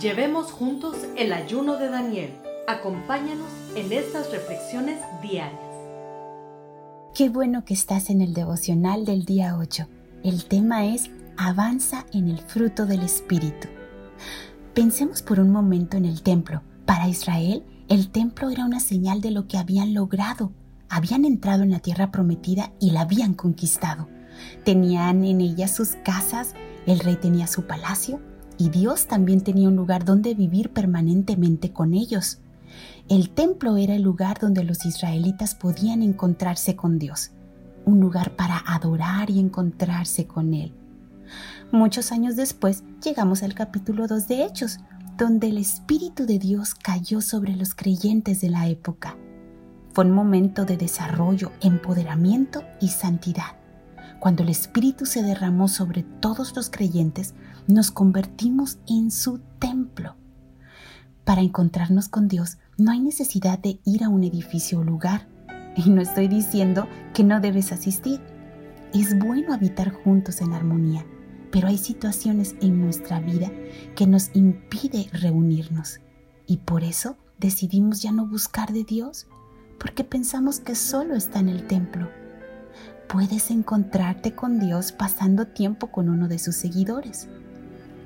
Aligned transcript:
Llevemos 0.00 0.52
juntos 0.52 0.96
el 1.16 1.32
ayuno 1.32 1.76
de 1.76 1.88
Daniel. 1.88 2.30
Acompáñanos 2.68 3.48
en 3.74 3.92
estas 3.92 4.30
reflexiones 4.30 5.00
diarias. 5.20 5.58
Qué 7.16 7.28
bueno 7.28 7.64
que 7.64 7.74
estás 7.74 8.08
en 8.08 8.20
el 8.20 8.32
devocional 8.32 9.04
del 9.04 9.24
día 9.24 9.56
8. 9.58 9.88
El 10.22 10.44
tema 10.44 10.86
es 10.86 11.10
Avanza 11.36 12.06
en 12.12 12.28
el 12.28 12.38
fruto 12.38 12.86
del 12.86 13.00
Espíritu. 13.02 13.66
Pensemos 14.72 15.22
por 15.22 15.40
un 15.40 15.50
momento 15.50 15.96
en 15.96 16.04
el 16.04 16.22
templo. 16.22 16.62
Para 16.86 17.08
Israel, 17.08 17.64
el 17.88 18.10
templo 18.10 18.50
era 18.50 18.66
una 18.66 18.78
señal 18.78 19.20
de 19.20 19.32
lo 19.32 19.48
que 19.48 19.58
habían 19.58 19.94
logrado. 19.94 20.52
Habían 20.88 21.24
entrado 21.24 21.64
en 21.64 21.72
la 21.72 21.80
tierra 21.80 22.12
prometida 22.12 22.72
y 22.78 22.92
la 22.92 23.00
habían 23.00 23.34
conquistado. 23.34 24.08
Tenían 24.64 25.24
en 25.24 25.40
ella 25.40 25.66
sus 25.66 25.96
casas, 26.04 26.54
el 26.86 27.00
rey 27.00 27.16
tenía 27.16 27.48
su 27.48 27.66
palacio, 27.66 28.20
y 28.58 28.70
Dios 28.70 29.06
también 29.06 29.40
tenía 29.40 29.68
un 29.68 29.76
lugar 29.76 30.04
donde 30.04 30.34
vivir 30.34 30.70
permanentemente 30.70 31.72
con 31.72 31.94
ellos. 31.94 32.38
El 33.08 33.30
templo 33.30 33.76
era 33.76 33.94
el 33.94 34.02
lugar 34.02 34.38
donde 34.38 34.64
los 34.64 34.84
israelitas 34.84 35.54
podían 35.54 36.02
encontrarse 36.02 36.76
con 36.76 36.98
Dios, 36.98 37.30
un 37.86 38.00
lugar 38.00 38.36
para 38.36 38.58
adorar 38.66 39.30
y 39.30 39.38
encontrarse 39.38 40.26
con 40.26 40.52
Él. 40.52 40.74
Muchos 41.70 42.12
años 42.12 42.36
después 42.36 42.82
llegamos 43.02 43.42
al 43.42 43.54
capítulo 43.54 44.06
2 44.06 44.28
de 44.28 44.44
Hechos, 44.44 44.78
donde 45.16 45.48
el 45.48 45.58
Espíritu 45.58 46.26
de 46.26 46.38
Dios 46.38 46.74
cayó 46.74 47.20
sobre 47.20 47.56
los 47.56 47.74
creyentes 47.74 48.40
de 48.40 48.50
la 48.50 48.68
época. 48.68 49.16
Fue 49.92 50.04
un 50.04 50.12
momento 50.12 50.64
de 50.64 50.76
desarrollo, 50.76 51.52
empoderamiento 51.60 52.62
y 52.80 52.88
santidad. 52.88 53.56
Cuando 54.20 54.42
el 54.42 54.48
Espíritu 54.48 55.06
se 55.06 55.22
derramó 55.22 55.68
sobre 55.68 56.02
todos 56.02 56.54
los 56.56 56.70
creyentes, 56.70 57.34
nos 57.68 57.90
convertimos 57.90 58.78
en 58.88 59.10
su 59.10 59.40
templo. 59.58 60.16
Para 61.24 61.42
encontrarnos 61.42 62.08
con 62.08 62.26
Dios 62.26 62.56
no 62.78 62.90
hay 62.90 63.00
necesidad 63.00 63.58
de 63.58 63.78
ir 63.84 64.02
a 64.02 64.08
un 64.08 64.24
edificio 64.24 64.80
o 64.80 64.84
lugar. 64.84 65.28
Y 65.76 65.90
no 65.90 66.00
estoy 66.00 66.26
diciendo 66.26 66.88
que 67.14 67.22
no 67.22 67.40
debes 67.40 67.70
asistir. 67.70 68.20
Es 68.94 69.16
bueno 69.18 69.52
habitar 69.52 69.92
juntos 69.92 70.40
en 70.40 70.54
armonía, 70.54 71.04
pero 71.52 71.68
hay 71.68 71.76
situaciones 71.76 72.56
en 72.60 72.80
nuestra 72.80 73.20
vida 73.20 73.52
que 73.94 74.06
nos 74.06 74.34
impide 74.34 75.08
reunirnos. 75.12 76.00
Y 76.46 76.56
por 76.56 76.82
eso 76.82 77.16
decidimos 77.38 78.00
ya 78.00 78.12
no 78.12 78.26
buscar 78.26 78.72
de 78.72 78.84
Dios, 78.84 79.26
porque 79.78 80.04
pensamos 80.04 80.58
que 80.58 80.74
solo 80.74 81.14
está 81.14 81.38
en 81.40 81.50
el 81.50 81.66
templo 81.66 82.08
puedes 83.08 83.50
encontrarte 83.50 84.34
con 84.34 84.60
Dios 84.60 84.92
pasando 84.92 85.46
tiempo 85.46 85.86
con 85.86 86.10
uno 86.10 86.28
de 86.28 86.38
sus 86.38 86.54
seguidores. 86.54 87.28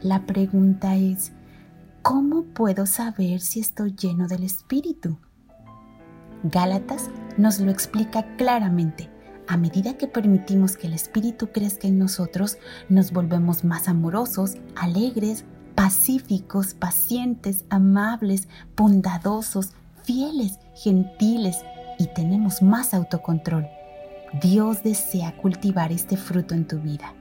La 0.03 0.27
pregunta 0.27 0.97
es, 0.97 1.31
¿cómo 2.03 2.43
puedo 2.43 2.87
saber 2.87 3.39
si 3.39 3.61
estoy 3.61 3.95
lleno 3.95 4.27
del 4.27 4.43
Espíritu? 4.43 5.17
Gálatas 6.43 7.09
nos 7.39 7.61
lo 7.61 7.71
explica 7.71 8.35
claramente. 8.37 9.09
A 9.47 9.57
medida 9.57 9.97
que 9.97 10.09
permitimos 10.09 10.77
que 10.77 10.89
el 10.89 10.95
Espíritu 10.95 11.53
crezca 11.53 11.87
en 11.87 12.01
nosotros, 12.01 12.59
nos 12.89 13.13
volvemos 13.13 13.63
más 13.63 13.87
amorosos, 13.87 14.57
alegres, 14.75 15.45
pacíficos, 15.77 16.75
pacientes, 16.75 17.65
amables, 17.71 18.49
bondadosos, 18.77 19.71
fieles, 20.03 20.59
gentiles 20.75 21.59
y 22.01 22.09
tenemos 22.09 22.61
más 22.61 22.93
autocontrol. 22.93 23.69
Dios 24.43 24.83
desea 24.83 25.37
cultivar 25.37 25.93
este 25.93 26.17
fruto 26.17 26.55
en 26.55 26.67
tu 26.67 26.81
vida. 26.81 27.15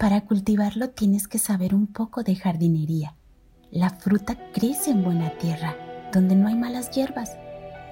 Para 0.00 0.22
cultivarlo 0.22 0.88
tienes 0.88 1.28
que 1.28 1.38
saber 1.38 1.74
un 1.74 1.86
poco 1.86 2.22
de 2.22 2.34
jardinería. 2.34 3.16
La 3.70 3.90
fruta 3.90 4.34
crece 4.54 4.92
en 4.92 5.04
buena 5.04 5.36
tierra, 5.36 5.76
donde 6.10 6.34
no 6.34 6.48
hay 6.48 6.54
malas 6.54 6.90
hierbas. 6.90 7.32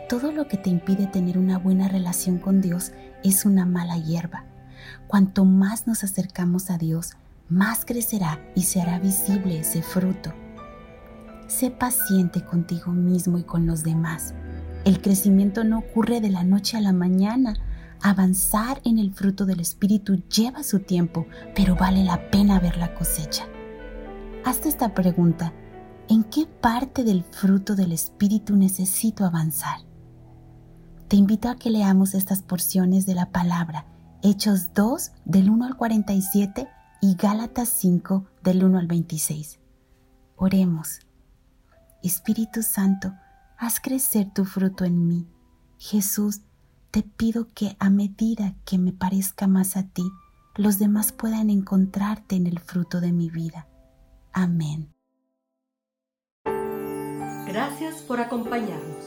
Todo 0.09 0.33
lo 0.33 0.48
que 0.48 0.56
te 0.56 0.70
impide 0.70 1.06
tener 1.06 1.36
una 1.36 1.59
buena 1.59 1.86
relación 1.86 2.39
con 2.39 2.63
Dios 2.63 2.92
es 3.23 3.45
una 3.45 3.67
mala 3.67 3.98
hierba. 3.98 4.47
Cuanto 5.07 5.45
más 5.45 5.86
nos 5.86 6.02
acercamos 6.02 6.70
a 6.70 6.79
Dios, 6.79 7.11
más 7.51 7.85
crecerá 7.85 8.41
y 8.55 8.63
se 8.63 8.80
hará 8.80 8.98
visible 8.98 9.61
ese 9.61 9.83
fruto. 9.83 10.33
Sé 11.47 11.70
paciente 11.70 12.42
contigo 12.42 12.91
mismo 12.91 13.36
y 13.36 13.42
con 13.42 13.67
los 13.67 13.83
demás. 13.83 14.33
El 14.86 15.02
crecimiento 15.02 15.63
no 15.63 15.80
ocurre 15.80 16.23
de 16.23 16.30
la 16.30 16.42
noche 16.42 16.79
a 16.79 16.80
la 16.80 16.95
mañana. 16.95 17.52
Avanzar 18.03 18.81
en 18.85 18.98
el 18.98 19.13
fruto 19.13 19.45
del 19.45 19.61
Espíritu 19.61 20.23
lleva 20.29 20.63
su 20.63 20.81
tiempo, 20.81 21.27
pero 21.55 21.75
vale 21.75 22.05
la 22.05 22.31
pena 22.31 22.61
ver 22.61 22.77
la 22.77 22.95
cosecha. 22.95 23.47
Hazte 24.45 24.69
esta 24.69 24.95
pregunta. 24.95 25.53
¿En 26.09 26.25
qué 26.25 26.47
parte 26.47 27.05
del 27.05 27.25
fruto 27.25 27.75
del 27.75 27.92
Espíritu 27.92 28.57
necesito 28.57 29.25
avanzar? 29.25 29.81
Te 31.09 31.17
invito 31.17 31.48
a 31.48 31.57
que 31.57 31.70
leamos 31.70 32.14
estas 32.14 32.42
porciones 32.42 33.05
de 33.05 33.14
la 33.14 33.31
palabra, 33.31 33.86
Hechos 34.23 34.73
2 34.75 35.13
del 35.25 35.51
1 35.51 35.65
al 35.65 35.77
47 35.77 36.69
y 37.01 37.15
Gálatas 37.17 37.69
5 37.69 38.27
del 38.42 38.65
1 38.65 38.79
al 38.79 38.86
26. 38.86 39.59
Oremos. 40.36 41.01
Espíritu 42.03 42.63
Santo, 42.63 43.13
haz 43.57 43.80
crecer 43.80 44.33
tu 44.33 44.45
fruto 44.45 44.85
en 44.85 45.07
mí. 45.07 45.27
Jesús, 45.79 46.42
te 46.90 47.02
pido 47.02 47.48
que 47.54 47.76
a 47.78 47.90
medida 47.90 48.54
que 48.64 48.78
me 48.78 48.92
parezca 48.92 49.46
más 49.46 49.76
a 49.76 49.84
ti, 49.84 50.04
los 50.56 50.78
demás 50.78 51.12
puedan 51.12 51.50
encontrarte 51.50 52.36
en 52.36 52.46
el 52.46 52.58
fruto 52.58 53.00
de 53.00 53.12
mi 53.12 53.30
vida. 53.30 53.68
Amén. 54.32 54.94
Gracias 57.46 58.02
por 58.02 58.20
acompañarnos. 58.20 59.04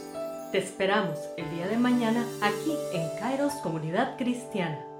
Te 0.50 0.58
esperamos 0.58 1.18
el 1.36 1.50
día 1.50 1.68
de 1.68 1.78
mañana 1.78 2.26
aquí 2.42 2.74
en 2.92 3.08
Kairos 3.18 3.54
Comunidad 3.62 4.16
Cristiana. 4.18 4.91